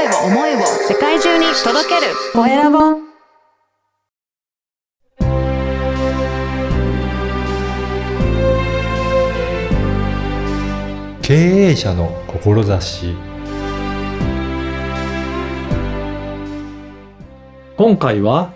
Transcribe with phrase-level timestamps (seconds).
[0.00, 2.14] 声を思いを世界中に届ける。
[2.32, 2.78] コエラボ。
[11.20, 13.14] 経営者の志。
[17.76, 18.54] 今回は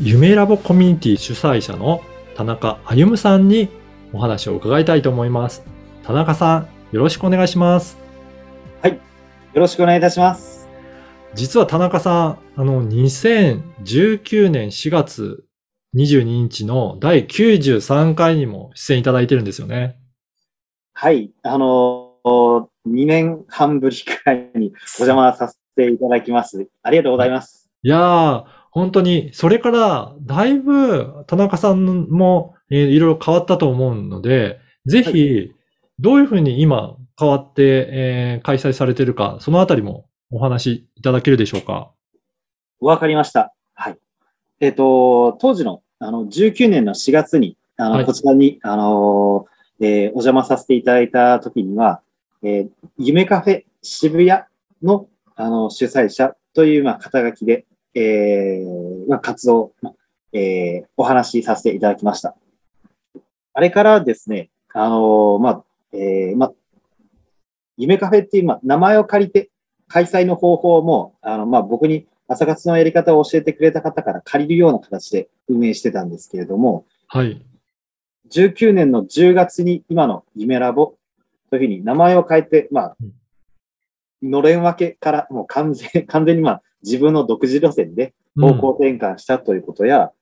[0.00, 2.00] 夢ラボコミュニティ主催者の
[2.36, 3.68] 田中歩さんに
[4.14, 5.62] お話を伺いたいと思います。
[6.04, 7.98] 田中さんよろしくお願いします。
[8.80, 8.92] はい。
[8.92, 9.00] よ
[9.60, 10.65] ろしくお願いいたします
[11.36, 15.44] 実は田中さんあの2019年4月
[15.94, 19.98] 22日の第93回にも出演いただいてるんですよね
[20.94, 26.68] はいあの2年半ぶりくらいにお邪魔させていただきます。
[26.82, 27.68] ありがとうございます。
[27.82, 35.52] いやー、本当に、それから、だいぶ、田中さんも、えー、いろいろ変わったと思うので、ぜひ、
[36.00, 41.90] どういうふうに今変わって、えー、開催されているか、そのあたりもお話いただけるでしょうか？
[42.80, 43.54] わかりました。
[43.74, 43.98] はい。
[44.60, 49.46] えっ、ー、と、当時の、あの、19年の4月に、あの、はい、こちらに、あの
[49.80, 52.00] えー、お邪魔させていただいた時には、
[52.42, 54.42] えー、夢カフェ渋谷
[54.82, 59.72] のあの主催者という、まあ、肩書きで、えーまあ、活動、
[60.32, 62.34] えー、お話しさせていただきました。
[63.52, 66.52] あれからですね、あのー、まあ、えー、まあ、
[67.76, 69.50] 夢カフェっていう、まあ、名前を借りて
[69.88, 77.42] 開催の方法も、あの、まあ、僕に朝活のやり方を教えてくれた方から借りるような形で運営してたんですけれども、はい。
[78.32, 80.96] 19年の10月に今の夢ラボ
[81.50, 82.96] そういうふうに名前を変えて、まあ、
[84.22, 90.12] のれん分けからもう完全、 完全にまあ自分の独自路線で方向転換したということや、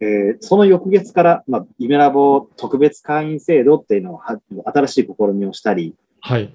[0.00, 4.20] うん、えー、その翌月から、まあ、夢ラボ特別会員制度っていうのを
[4.64, 6.54] 新しい試みをしたり、はい。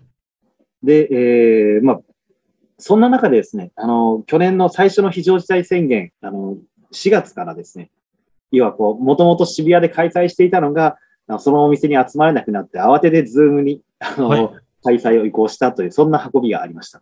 [0.83, 2.01] で、えー、まあ、
[2.77, 6.57] そんな中でですね、あの、去年の最初の非常事態宣言、あの、
[6.93, 7.89] 4月からですね、
[8.51, 10.97] 要はこう、もともと渋谷で開催していたのが、
[11.39, 14.49] そのお店に集まれなくなって、慌ててズームに、あの、はい、
[14.83, 17.01] 開催を移行したという、そんな運びがありました。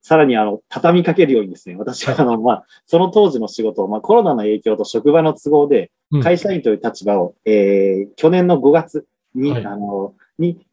[0.00, 5.90] さらに、あの、畳みかけるようにですね、私は、あの、まあ、その当時の仕事、まあ、コロナの影響と職場の都合で、
[6.22, 10.65] 会社員という立場を、うん、えー、去年の5月に、はい、あの、に、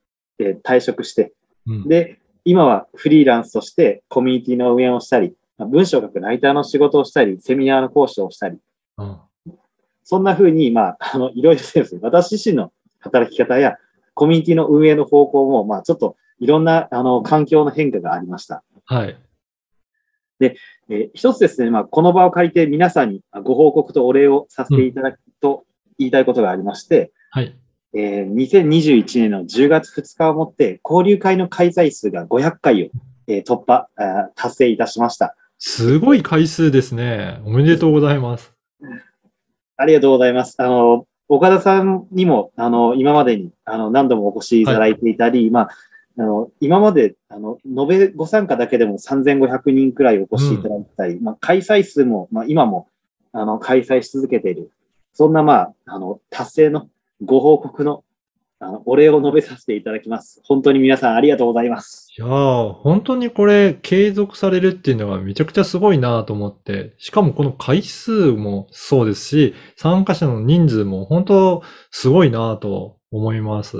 [0.44, 1.34] えー、退職して、
[1.68, 8.58] うん、で、今はフリーランスとしてコミュニティの運営をしたり、文章を書くライターの仕事をしたり、セミナーの講師をしたり、
[8.98, 9.18] うん、
[10.04, 13.78] そんな風に、まあ、 あの、いろいろですね、私自身の働き方や
[14.14, 18.64] コミュニティの運営の方向も、まあ、ちょっといろんな、あの、環境の変化がありました。
[18.86, 19.18] はい。
[20.40, 20.58] で、
[20.90, 25.64] えー、一つですね、まあ、この場を借りて皆さんにご報告とお礼をさせていただくと
[25.98, 27.58] 言いたいことがありまして、はい。
[27.96, 32.88] えー、2021年の10月2日をもって、交流会の開催数が500回を、
[33.28, 33.88] えー、突破、
[34.36, 35.36] 達成いたしました。
[35.60, 37.40] すごい回数ですね。
[37.46, 38.54] おめでとうございます。
[39.78, 40.56] ありがとうございます。
[40.58, 45.70] あの、岡田さんにも、あの、今までに、あの、何度もお越しいただいていたり、はい、まあ、
[46.18, 52.88] あの、今まで、あの、延べご参加だけでも3500人くらいお越しいただいたり、うん、まあ、開催数も、まあ、今も、
[53.32, 54.72] あの、開催し続けている。
[55.14, 56.88] そんな、まあ、あの、達成の
[57.24, 58.04] ご報告の
[58.64, 60.42] あの、お礼を述べさせていただきます。
[60.46, 62.08] 本当に皆さんありがとうございます。
[62.18, 73.78] いやー、本当にこれ継続されるっていうのがめちゃくちゃすごいなと思って、しかもこの回数もそうですし、参加者の人数も本当すごいなと思います。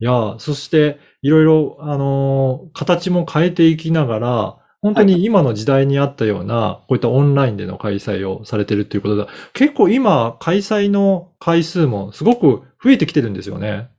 [0.00, 9.26] いやそしていろいろ、あのー、形も変えていきながら、本当に今の時代にあったような、こういったオンラインでの開催をされてるっていうことだ。
[9.52, 13.90] 結構今、開催の回数もすごく増えてきてるんですよね。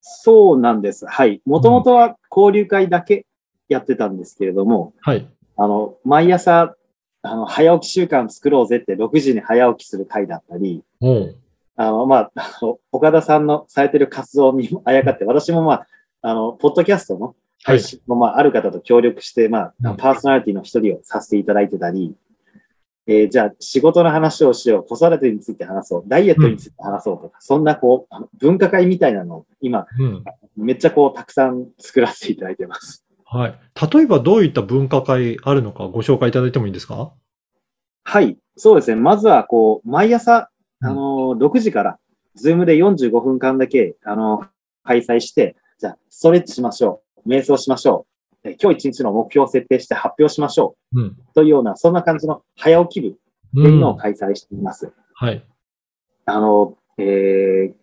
[0.00, 1.06] そうなんです。
[1.06, 1.40] はい。
[1.46, 3.26] もともとは交流会だけ
[3.68, 5.28] やってたんですけれども、はい。
[5.56, 6.74] あの、毎朝、
[7.22, 11.36] あの、早起き習慣作ろうぜって6時に早起きする会だったり、うん。
[11.76, 15.86] あの、まあ、あの、岡田さんのされてる活動にあやかって、私もまあ、
[16.22, 22.14] あの、ポッドキャストの配信も、まあ、ある方と協力して、まあ、パーソナリティの一人をさせていただいてたり、
[23.06, 30.24] えー、じゃあ仕事の話をしよう、子育てについて話そう、ダイエットについて話そうとか、うん、そんなこう、文化会みたいなのを今、うん、
[30.56, 33.04] めっちゃこう、たくさん作らせていただいてます。
[33.24, 33.58] はい。
[33.92, 37.12] 例えばどういった文化会あるのかご紹介いただいてもいいですか？
[38.04, 38.36] はい。
[38.56, 39.00] そうですね。
[39.00, 40.50] まずはこう、毎朝、
[40.80, 41.98] あのー、6時から、
[42.34, 44.46] ズームで45分間だけ、あのー、
[44.84, 47.28] 開催して、じゃあ、ストレッチしましょう。
[47.28, 48.11] 瞑想しましょう。
[48.44, 51.00] 今日一日の目標を設定して発表しましょう。
[51.00, 54.86] うん、というような、そんな感じの早起き部っていうのを開催しています。
[54.86, 55.44] うん、はい。
[56.24, 57.74] あの、えー、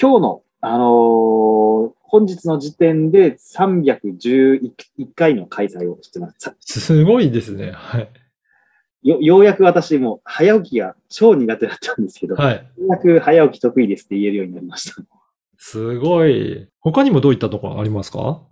[0.00, 4.70] 今日の、あのー、本日の時点で311
[5.14, 6.54] 回の開催をしてます。
[6.60, 7.72] すごいですね。
[7.72, 8.08] はい。
[9.02, 12.54] よようやく私も早起きが超苦手だったんですけど、はい。
[12.54, 15.02] ようやく早起き得意ですって言えるようになりました。
[15.58, 16.68] すごい。
[16.80, 18.42] 他にもどういったところありますか？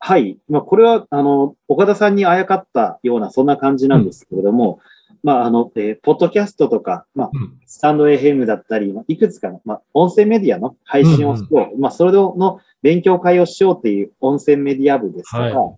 [0.00, 0.38] はい。
[0.48, 4.78] まあ、これは、あの、岡田さんにあやかったような、そんな感じなんですけれども、
[5.22, 7.58] まあ、あの、えーポッドキャストとか、まあ、うん。
[7.66, 15.76] スタンド FM だったり、まあいくつかの、まあ、音声メディアの配信をしよう、まあ、それの勉強会をしようっていう音声メディア部ですとか、は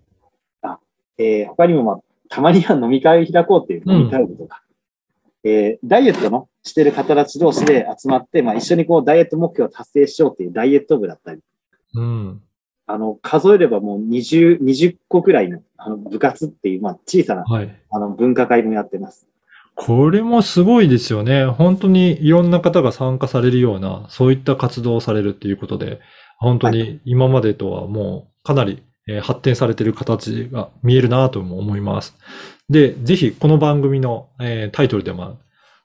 [0.63, 0.79] あ
[1.17, 4.63] えー他にも、まあ、たまには飲み会を開こうっていう飲み会部とか、
[5.45, 11.41] えーダイエットのしてる方たち同士で集まって、まあ、一緒にこう、ダイエット目標を達成しようっていうダイエット部だったり、
[11.95, 12.43] うん。
[12.93, 17.77] あの、数えればもう20、20個くらいの、あの、部活っていう、まあ、小さな、はい。
[17.91, 19.27] あの、文化会もやってます。
[19.75, 21.47] これもすごいですよね。
[21.47, 26.01] 本当にいろんな方が参加されるような、そういった活動をされるっていうことで、
[26.39, 32.15] 本当に今までとはもうかなりえー発展されている形が見えるなとも思います。
[32.69, 35.39] で、ぜひこの番組の、えータイトルでも、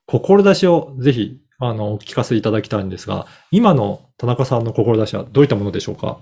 [0.07, 6.19] 志をぜひ、あの、お聞かせいただきたいんですが、今の田中さんの志はどういったものでしょうか？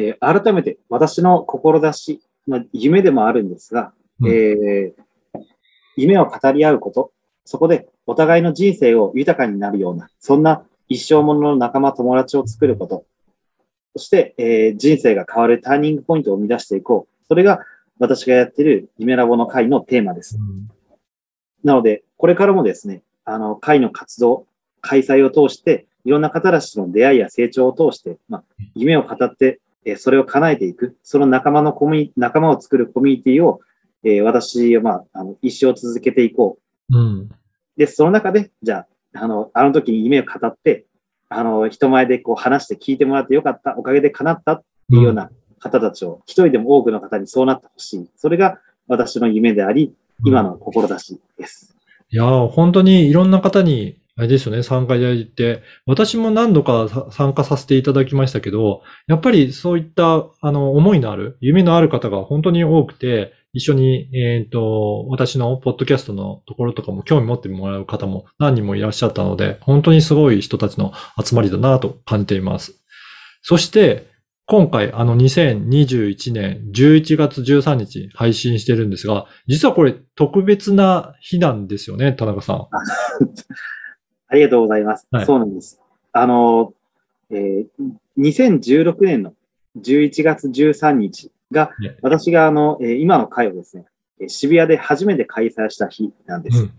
[0.00, 5.02] えー改めて私の志、まあ、夢でもあるんですが、うんえー
[5.96, 7.12] 夢を語り合うこと、
[7.44, 13.04] そこでお互いの人生を豊かになるような、そんな一生ものの仲間、友達を作ること、
[13.96, 17.26] そして、えー人生が変わるターニングポイントを生み出していこう。
[17.26, 17.60] それが
[17.98, 20.38] 私がやっている夢ラボの会のテーマです。
[21.62, 24.46] なので、これからもですね、あの、会の活動、
[24.80, 28.44] 開催を通して、いろんな方たちとの出会いや成長を通して、まあ、
[28.74, 33.60] 夢を語って、えーそれを叶えていく、その仲間のコミュニ、仲間を作るコミュニティを、
[34.04, 36.58] えー私は、まあ、あの、一生続けていこ
[36.90, 37.20] うん。
[37.20, 37.28] う。
[37.76, 40.86] で、その中で、じゃあ、あの、あの時に夢を語って、
[41.28, 45.30] あの、人前でこう話して聞いてもらってよかった、おかげで叶ったっていうような
[45.60, 48.10] 方たちを、一人でも多くの方にそうなってほしい。
[48.16, 49.94] それが私の夢であり、
[50.24, 51.76] 今の志です。
[52.10, 72.74] いやー、本当にいろんな方に、あれですよね、参加いただいて、私も何度か参加させていただきましたけど、やっぱりそういった、あの、思いのある、夢のある方が本当に多くて、一緒に、えっ、と、私のポッドキャストのところとかも興味持ってもらう方も何人もいらっしゃったので、本当にすごい人たちの集まりだなと感じています。
[73.40, 74.10] そして、
[74.44, 82.66] 今回、あの、2021年11月13日配信してるんですが、実はこれ特別な日なんですよね、田中さん。
[84.30, 85.06] ありがとうございます。
[85.10, 85.80] はいそうなんです。
[86.12, 86.72] あの、
[87.30, 87.66] えー
[88.18, 89.34] 2016年の
[89.78, 93.84] 11月13日がね、私があの、えー今の会をですね、
[94.20, 96.62] えー渋谷で初めて開催した日なんです。
[96.62, 96.72] うん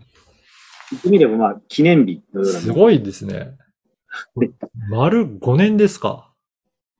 [0.92, 2.60] 言ってみれば、まあ、記念日のような。
[2.60, 3.56] すごいですね。
[4.90, 6.30] 丸5年ですか？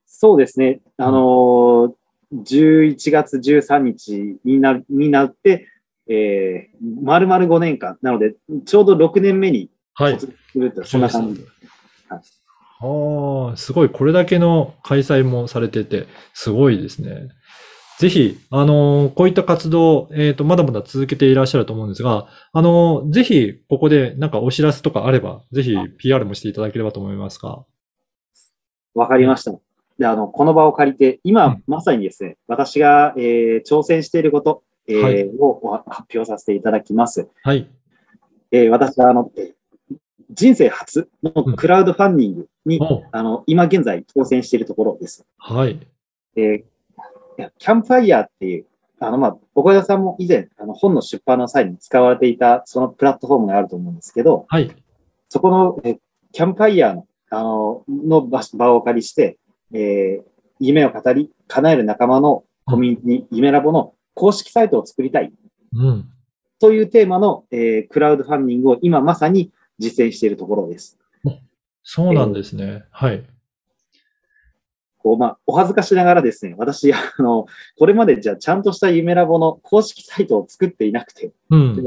[0.07, 0.81] そうですね。
[0.97, 1.93] あのー
[2.33, 5.67] 11月13日になになって、
[6.07, 7.99] えー、丸々5年間。
[8.01, 8.33] なので、
[8.65, 10.19] ちょうど6年目にはい。
[10.85, 11.47] そんな感じで。
[12.09, 13.89] ああ、すごい。
[13.89, 17.29] これだけの開催もされてて、すごいですね。
[17.99, 27.63] ぜひ、あのーこういった活動、えっ、と、まだまだ続けていらっしゃると思うんですが、あのーぜひ、ここでなんかお知らせとかあれば、ぜひ PR もしていただければと思いますが。
[28.95, 29.53] わかりました。
[29.99, 37.29] で、あの、この場を借りて、今、うんまさにですね、私が、えー挑戦していること、えーはいをお発表させていただきます。
[37.43, 37.69] はい。
[38.51, 39.52] えー私は、あの、えー
[40.33, 45.25] 人生初のクラウドファンディングに、おあの、今現在挑戦しているところです。
[45.37, 45.79] はい。
[46.35, 46.63] えー
[47.57, 48.65] キャンプファイヤーっていう、
[48.99, 54.71] あの、まあ、岡田さんも以前、あの、本の出版の際に使われていた、そのプラットフォームがあると思うんですけど、はい。
[55.29, 55.97] そこの、えー
[56.31, 59.37] キャンプファイヤーの、あの、の場場をお借りして、
[59.73, 60.23] えー
[60.59, 65.33] 夢を語り、叶える仲間のコミュニティ、夢ラボの公式サイトを作りたい
[65.73, 66.09] うん。
[66.59, 70.97] というテーマの、えークラウドファンディングを今まさに実践しているところです。
[71.83, 72.85] そうなんですね。
[72.91, 73.25] はい。
[74.99, 77.45] こう、まあ、お恥ずかしながらですね、私、あの、
[77.77, 81.77] これまでじゃあちゃんとした夢ラボの公式サイトを作っていなくて、うん。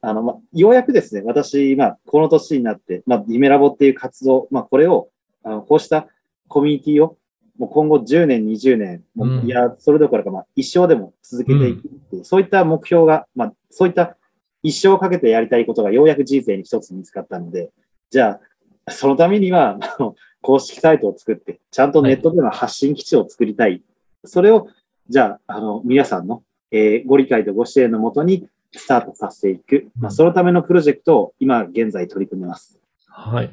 [0.00, 5.08] あの、まあ、ようやくですね、私、まあ、この年になって、まあ、夢ラボっていう活動、まあ、これを、
[5.42, 6.06] あの、こうした
[6.46, 7.16] コミュニティを、
[7.58, 9.02] もう今後10年、20年、
[9.44, 11.88] いや、それどころか、まあ、一生でも続けていく
[12.18, 14.16] う、そういった目標が、まあ、そういった
[14.64, 17.70] 一生をかけてやりたいことがようやく人生に一つ見つかったので、
[18.10, 18.40] じゃ
[18.86, 19.78] あ、そのためには、
[20.42, 23.82] 公式サイトを作って、ちゃんとネットでの発信基地を作りたい。
[24.24, 24.68] それを、
[25.08, 29.88] じゃあ、あの、皆さんの、えーご理解とご支援のもとに、スタートさせていく。
[29.98, 32.78] まあ、そのためのプロジェクトを今現在取り組みます。
[33.06, 33.50] はい。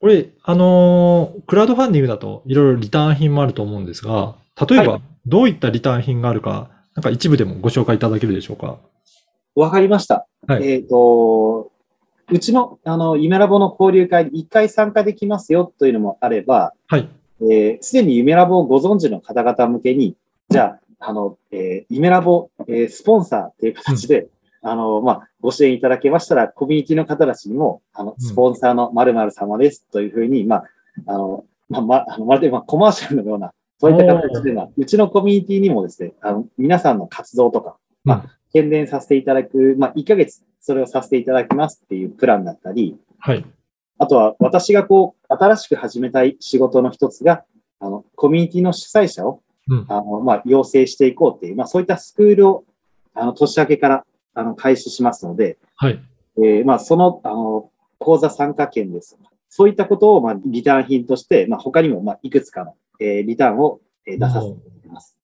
[0.00, 4.36] これ、あのークラウドファンディングだといろいろリターン品もあると思うんですが、
[4.68, 8.78] 例えばはどういったリターン品があるか、なんか一部でもご紹介いただけるでしょうか？
[9.54, 10.26] わかりました。
[10.46, 10.68] はい。
[10.68, 11.70] えっ、と、
[12.30, 17.08] うちの、あの、夢ラボの交流会に1回参加できますよというのもあれば、はい。
[17.40, 20.16] えーすでに夢ラボをご存知の方々向けに、
[20.48, 24.28] じゃあ、あの、えー夢ラボ、えースポンサーっていう形で、
[24.62, 28.14] あの、まあ、ご支援いただけましたら、コミュニティの方たちにも、あの、ん。
[28.18, 30.64] スポンサーの〇〇様ですというふうに、まあ、
[31.06, 43.44] あの、まあ、まあのまるで、まあ、コマーシャルのような、そういった形で、まあ、うちのコミュニティにもですね、あの、皆さんの活動とか、まあ、宣伝させていただく、まあ、1ヶ月、それをさせていただきますっていうプランだったり、はい。
[43.98, 47.44] あとは私がこう、新しく始めたい仕事の一つが、
[47.80, 52.64] あの、コミュニティの主催者を、うんあの、まあ、養成していこうっていう、まあ、そういったスクールを、
[53.14, 54.04] あの、年明けから、
[54.34, 56.00] あの、開始しますので、はい。
[56.38, 59.18] えーまあ、その、あの、講座参加券です。
[59.48, 65.18] そういったことを、まあ、リターン品として、まあ、他にも、まあ、いくつかの、えーリターンを、えー出させていただきます。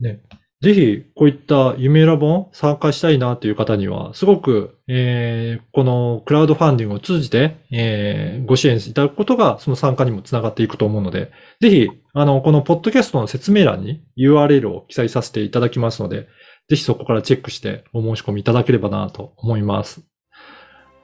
[0.00, 0.20] ね。
[0.64, 11.30] ぜひ、こういった夢ラボ参加したいなという方には、すごく、えーこのクラウドファンディングを通じて、えーご支援いただくことが、その参加にもつながっていくと思うので、
[11.60, 16.28] ぜひ、あの、このポッドキャストの説明欄に URL を記載させていただきますので、
[16.68, 20.02] ぜひそこからチェックしてお申し込みいただければなと思います。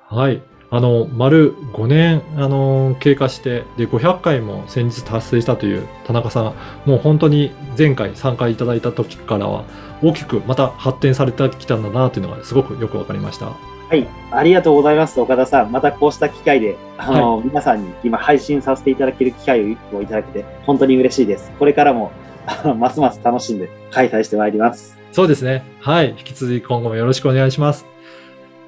[0.08, 0.42] はい。
[0.72, 6.54] あの、丸5年、あの、経過して、で、500回も先日達成したという田中さん、
[6.88, 9.64] もう本当に前回参加いただいた時からは、
[10.02, 13.46] 大きくまた発展されてきたんだなというのがすごくよくわかりました。
[13.46, 14.06] はい。
[14.30, 15.72] ありがとうございます、岡田さん。
[15.72, 21.50] またこうした機会で、あの、皆さんに今配信させていただける機会をいただけて、本当に嬉しいです。
[21.58, 22.12] これからも、
[22.78, 24.96] ますます楽しんで開催してまいります。
[25.10, 25.64] そうですね。
[25.80, 26.10] はい。
[26.10, 27.84] 引き続き今後もよろしくお願いします。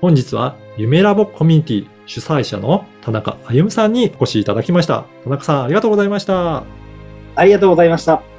[0.00, 5.04] 本日は夢ラボコミュニティ主催者の田中歩さんにお越しいただきました。
[5.24, 6.64] 田中さんありがとうございました。
[7.34, 8.31] ありがとうございました。